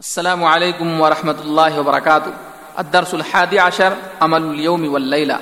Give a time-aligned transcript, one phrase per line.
[0.00, 2.28] السلام علیکم ورحمۃ اللہ وبرکاتہ
[2.82, 5.32] الدرس الحادی عشر عمل اليوم واللیلہ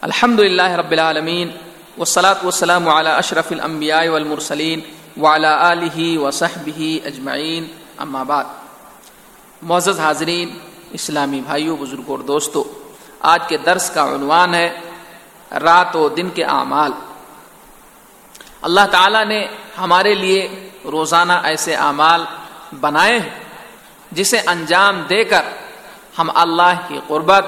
[0.00, 1.50] الحمد للہ رب العالمین
[1.98, 4.80] والصلاة والسلام على اشرف الانبیاء والمرسلین
[5.16, 7.66] وعلى آلہ وصحبہ اجمعین
[7.98, 8.44] اما بعد،
[9.62, 10.58] معزز حاضرین،
[10.92, 12.64] اسلامی بھائیوں بزرگوں اور دوستو،
[13.28, 14.68] آج کے درس کا عنوان ہے،
[15.60, 16.92] رات و دن کے اعمال.
[18.62, 19.40] اللہ تعالیٰ نے
[19.78, 20.42] ہمارے لیے
[20.92, 22.24] روزانہ ایسے اعمال
[22.80, 23.43] بنائے ہیں
[24.12, 25.42] جسے انجام دے کر
[26.18, 27.46] ہم اللہ کی قربت،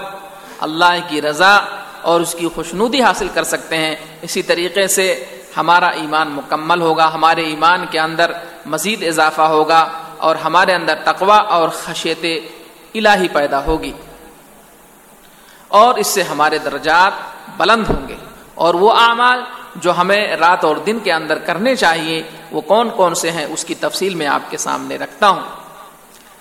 [0.58, 1.58] اللہ کی رضا
[2.02, 5.24] اور اس کی خوشنودی حاصل کر سکتے ہیں۔ اسی طریقے سے
[5.56, 8.32] ہمارا ایمان مکمل ہوگا، ہمارے ایمان کے اندر
[8.66, 12.24] مزید اضافہ ہوگا اور ہمارے اندر تقوا اور خشیت
[12.94, 13.92] الہی پیدا ہوگی۔
[15.68, 17.12] اور اس سے ہمارے درجات
[17.56, 18.16] بلند ہوں گے۔
[18.54, 19.42] اور وہ اعمال
[19.76, 23.64] جو ہمیں رات اور دن کے اندر کرنے چاہیے، وہ کون کون سے ہیں، اس
[23.64, 25.42] کی تفصیل میں آپ کے سامنے رکھتا ہوں۔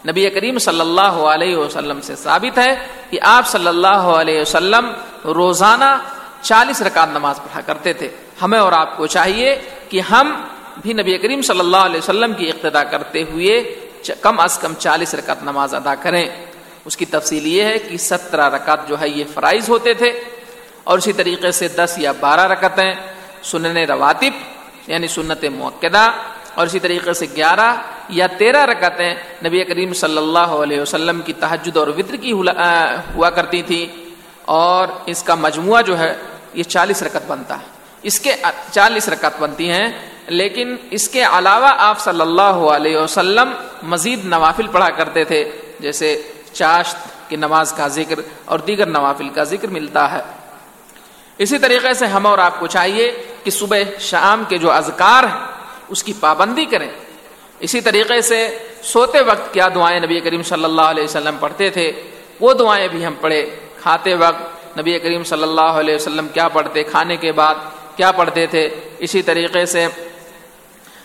[0.08, 4.92] نبی کریم صلی اللہ علیہ وسلم سے ثابت ہے کہ آپ صلی اللہ علیہ وسلم
[5.26, 5.98] روزانہ
[6.42, 8.10] چالیس رکعت نماز پڑھا کرتے تھے۔
[8.42, 10.42] ہمیں اور آپ کو چاہیے کہ ہم
[10.82, 13.80] بھی نبی کریم صلی اللہ علیہ وسلم کی اقتدا کرتے ہوئے
[14.22, 16.26] کم از کم چالیس رکعت نماز ادا کریں۔
[16.86, 20.10] اس کی تفصیل یہ ہے کہ سترہ رکعت جو ہے یہ فرائض ہوتے تھے
[20.84, 22.94] اور اسی طریقے سے دس یا بارہ رکعتیں
[23.44, 24.34] سنن رواتب
[24.88, 25.88] یعنی سنت موقع
[26.56, 27.74] اور اسی طریقے سے گیارہ
[28.10, 29.14] یا تیرہ رکعتیں
[29.46, 33.86] نبی کریم صلی اللہ علیہ وسلم کی تحجد اور وطر کی ہوا کرتی تھی
[34.46, 36.14] اور اس کا مجموعہ جو ہے،
[36.54, 38.36] یہ چالیس رکعت بنتا ہے۔ اس کے
[38.72, 39.88] چالیس رکعت بنتی ہیں،
[40.28, 43.52] لیکن اس کے علاوہ آپ صلی اللہ علیہ وسلم
[43.84, 45.44] مزید نوافل پڑھا کرتے تھے،
[45.80, 46.22] جیسے
[46.54, 46.98] چاشت
[47.30, 50.22] کی نماز کا ذکر اور دیگر نوافل کا ذکر ملتا ہے۔
[51.38, 53.12] اسی طریقے سے ہم اور آپ کو چاہیے
[53.44, 55.55] کہ صبح شام کے جو اذکار ہیں
[55.88, 56.90] اس کی پابندی کریں۔
[57.60, 61.92] اسی طریقے سے سوتے وقت کیا دعائیں نبی کریم صلی اللہ علیہ وسلم پڑھتے تھے؟
[62.40, 63.50] وہ دعائیں بھی ہم پڑھے
[63.82, 67.56] کھاتے وقت نبی کریم صلی اللہ علیہ وسلم کیا پڑھتے؟ کھانے کے بعد
[67.96, 69.88] کیا پڑھتے تھے؟ اسی طریقے سے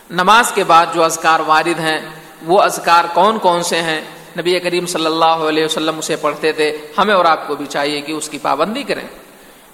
[0.09, 1.99] نماز کے بعد جو اذکار وارد ہیں،
[2.41, 4.01] وہ اذکار کون کون سے ہیں؟
[4.37, 8.01] نبی کریم صلی اللہ علیہ وسلم اسے پڑھتے تھے۔ ہمیں اور آپ کو بھی چاہیے
[8.01, 9.07] کہ اس کی پابندی کریں۔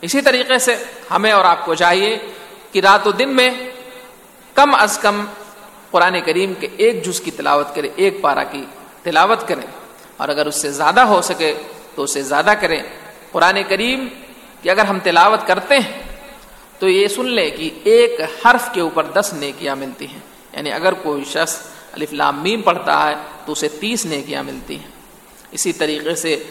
[0.02, 0.76] اسی طریقے سے
[1.12, 2.20] ہمیں اور آپ کو چاہیے
[2.72, 3.52] کہ رات و دن میں
[4.58, 5.26] کم از کم
[5.92, 8.66] قرآن کریم کے ایک جز کی تلاوت کریں، ایک پارا کی
[9.04, 9.68] تلاوت کریں۔
[10.18, 11.54] اور اگر اس سے زیادہ ہو سکے
[11.96, 12.84] تو اسے زیادہ کریں۔
[13.32, 14.08] قرآن کریم
[14.62, 16.04] کی اگر ہم تلاوت کرتے ہیں
[16.80, 20.20] تو یہ سن لیں کہ ایک حرف کے اوپر دس نیکیاں ملتی ہیں۔
[20.54, 21.60] یعنی اگر کوئی شخص
[21.94, 23.16] الف لام میم پڑھتا ہے
[23.46, 24.92] تو اسے تیس نیکیاں ملتی ہیں۔
[25.52, 26.44] اسی طریقے سے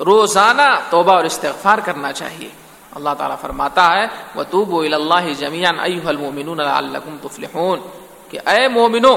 [0.00, 2.48] روزانہ توبہ اور استغفار کرنا چاہیے۔
[2.94, 7.80] اللہ تعالیٰ فرماتا ہے وہ توب و اللہ جمیان المومنون الکم تفلحون۔
[8.28, 9.16] کہ اے مومنو،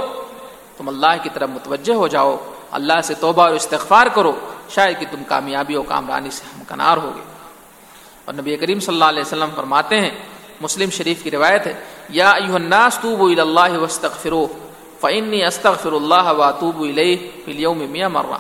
[0.78, 2.38] تم اللہ کی طرف متوجہ ہو جاؤ،
[2.72, 4.32] اللہ سے توبہ اور استغفار کرو،
[4.70, 7.22] شاید کہ تم کامیابی و کامرانی سے ہمکنار ہوگے۔
[8.26, 10.12] اور نبی کریم صلی اللہ علیہ وسلم فرماتے ہیں،
[10.62, 14.48] مسلم شریف کی روایت ہے، یا ایوہ الناس توبو اللہ واستغفرو
[15.02, 18.38] فإنی استغفر اللہ واتوبو الیہ فی اليوم میہ مرہ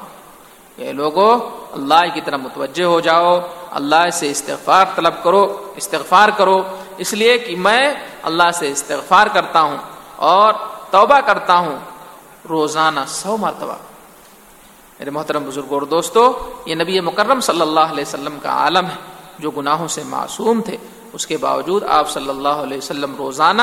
[0.75, 3.39] کہ لوگو اللہ کی طرف متوجہ ہو جاؤ،
[3.72, 6.61] اللہ سے استغفار طلب کرو، استغفار کرو۔
[6.97, 9.78] اس لیے کہ میں اللہ سے استغفار کرتا ہوں
[10.16, 10.53] اور
[10.91, 11.79] توبہ کرتا ہوں۔
[12.50, 13.75] روزانہ سو مرتبہ۔
[15.00, 18.95] میرے محترم بزرگ اور دوستو، یہ نبی مکرم صلی اللہ علیہ وسلم کا عالم ہے،
[19.39, 20.78] جو گناہوں سے معصوم تھے۔
[21.13, 23.62] اس کے باوجود آپ صلی اللہ علیہ وسلم روزانہ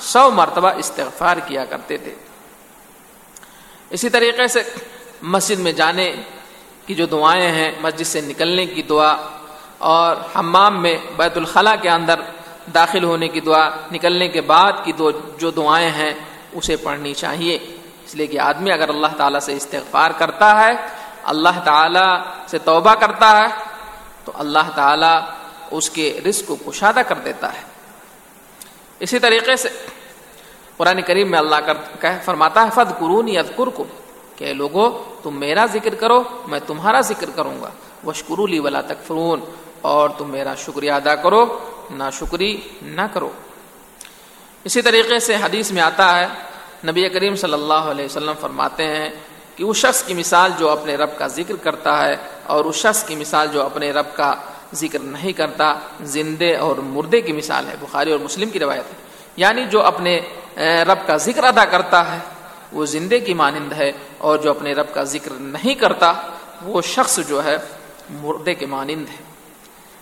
[0.00, 2.14] سو مرتبہ استغفار کیا کرتے تھے۔
[3.90, 4.62] اسی طریقے سے
[5.22, 6.12] مسجد میں جانے
[6.90, 9.16] کی جو دعائیں ہیں مسجد سے نکلنے کی دعا
[9.78, 12.20] اور حمام میں بیت الخلاء کے اندر
[12.74, 16.14] داخل ہونے کی دعا، نکلنے کے بعد کی دو، جو دعائیں ہیں
[16.52, 17.58] اسے پڑھنی چاہیے۔
[18.04, 20.72] اس لیے کہ آدمی اگر اللہ تعالیٰ سے استغفار کرتا ہے،
[21.22, 23.46] اللہ تعالیٰ سے توبہ کرتا ہے،
[24.24, 25.20] تو اللہ تعالیٰ
[25.70, 27.62] اس کے رزق کو کشادہ کر دیتا ہے۔
[29.00, 29.68] اسی طریقے سے
[30.76, 31.60] قرآن کریم میں اللہ
[32.00, 33.84] کر فرماتا ہے فد قرون ید کو
[34.40, 37.70] کہ لوگوں تم میرا ذکر کرو، میں تمہارا ذکر کروں گا۔
[38.06, 39.40] وشکرو لی ولا تکفرون۔
[39.80, 41.58] اور تم میرا شکریہ ادا کرو
[41.90, 43.30] نہ شکری نہ کرو۔
[44.64, 46.26] اسی طریقے سے حدیث میں آتا ہے،
[46.86, 49.10] نبی کریم صلی اللہ علیہ وسلم فرماتے ہیں
[49.56, 52.16] کہ اس شخص کی مثال جو اپنے رب کا ذکر کرتا ہے
[52.46, 54.34] اور اس شخص کی مثال جو اپنے رب کا
[54.74, 58.96] ذکر نہیں کرتا، زندے اور مردے کی مثال ہے۔ بخاری اور مسلم کی روایت ہے۔
[59.36, 60.20] یعنی جو اپنے
[60.56, 62.39] رب کا ذکر ادا کرتا ہے۔
[62.72, 66.12] وہ زندے کی مانند ہے اور جو اپنے رب کا ذکر نہیں کرتا،
[66.62, 67.56] وہ شخص جو ہے
[68.10, 69.30] مردے کے مانند ہے۔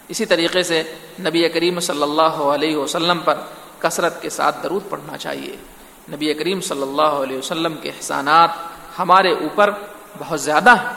[0.08, 0.82] اسی طریقے سے
[1.20, 3.34] نبی کریم صلی اللہ علیہ وسلم پر
[3.78, 5.56] کثرت کے ساتھ درود پڑھنا چاہیے۔
[6.12, 8.50] نبی کریم صلی اللہ علیہ وسلم کے احسانات
[8.98, 9.70] ہمارے اوپر
[10.18, 10.92] بہت زیادہ ہیں۔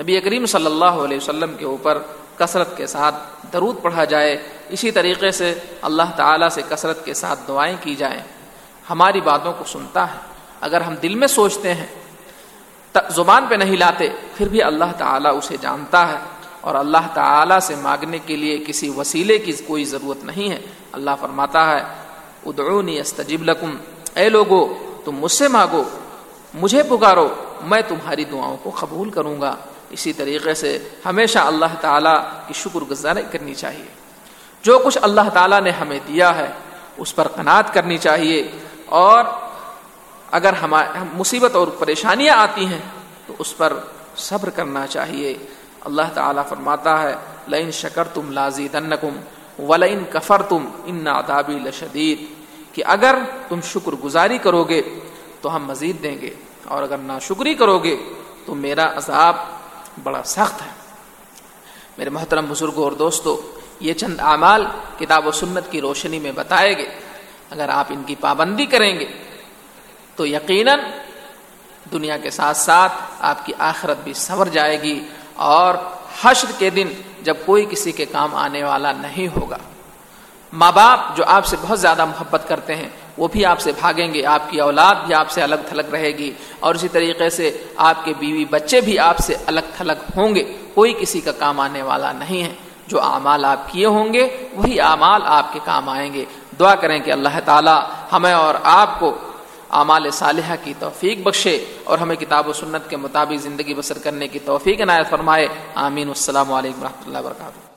[0.00, 1.98] نبی کریم صلی اللہ علیہ وسلم کے اوپر
[2.36, 3.14] کثرت کے ساتھ
[3.52, 8.20] درود پڑھا جائے، اسی طریقے سے اللہ تعالیٰ سے کثرت کے ساتھ دعائیں کی جائیں۔
[8.90, 11.86] ہماری باتوں کو سنتا ہے۔ اگر ہم دل میں سوچتے ہیں
[13.08, 16.18] زبان پہ نہیں لاتے، پھر بھی اللہ تعالیٰ اسے جانتا ہے۔
[16.60, 20.60] اور اللہ تعالیٰ سے مانگنے کے لیے کسی وسیلے کی کوئی ضرورت نہیں ہے۔
[20.92, 21.84] اللہ فرماتا ہے،
[22.46, 23.76] ادعونی استجب لکم۔
[24.14, 24.74] اے لوگو،
[25.04, 25.84] تم مجھ سے مانگو،
[26.54, 29.56] مجھے پکارو، میں تمہاری دعاؤں کو قبول کروں گا۔
[29.90, 33.86] اسی طریقے سے ہمیشہ اللہ تعالیٰ کی شکر گزاری کرنی چاہیے۔
[34.62, 36.50] جو کچھ اللہ تعالیٰ نے ہمیں دیا ہے،
[36.96, 38.48] اس پر قناعت کرنی چاہیے۔
[38.86, 39.24] اور
[40.30, 42.80] اگر ہمارے مصیبت اور پریشانیاں آتی ہیں،
[43.26, 43.72] تو اس پر
[44.16, 45.38] صبر کرنا چاہیے۔
[45.80, 47.14] اللہ تعالیٰ فرماتا ہے،
[47.48, 49.20] لئن شکر تم لازی دنکم
[49.64, 52.38] ولئن کفر تم ان ادابی لشدید۔
[52.74, 53.14] کہ اگر
[53.48, 54.82] تم شکر گزاری کرو گے
[55.40, 56.34] تو ہم مزید دیں گے۔
[56.64, 57.96] اور اگر نہ شکری کرو گے
[58.46, 59.36] تو میرا عذاب
[60.02, 60.70] بڑا سخت ہے۔
[61.98, 64.66] میرے محترم بزرگوں اور دوستوں، یہ چند اعمال
[64.98, 66.88] کتاب و سنت کی روشنی میں بتائے گے
[67.50, 69.06] اگر آپ ان کی پابندی کریں گے
[70.18, 70.78] تو یقیناً
[71.92, 75.74] دنیا کے ساتھ ساتھ آپ کی آخرت بھی سنور جائے گی اور
[76.22, 76.88] حشر کے دن
[77.22, 79.56] جب کوئی کسی کے کام آنے والا نہیں ہوگا۔
[80.52, 84.14] ماں باپ جو آپ سے بہت زیادہ محبت کرتے ہیں، وہ بھی آپ سے بھاگیں
[84.14, 87.64] گے، آپ کی اولاد بھی آپ سے الگ تھلگ رہے گی اور اسی طریقے سے
[87.76, 91.60] آپ کے بیوی بچے بھی آپ سے الگ تھلگ ہوں گے۔ کوئی کسی کا کام
[91.60, 92.54] آنے والا نہیں ہے۔
[92.86, 96.24] جو اعمال آپ کیے ہوں گے، وہی اعمال آپ کے کام آئیں گے۔
[96.60, 97.82] دعا کریں کہ اللہ تعالیٰ
[98.12, 99.18] ہمیں اور آپ کو
[99.70, 104.28] اعمال صالحہ کی توفیق بخشے اور ہمیں کتاب و سنت کے مطابق زندگی بسر کرنے
[104.28, 107.67] کی توفیق عنایت فرمائے۔ آمین۔ السلام علیکم و رحمۃ اللہ وبرکاتہ۔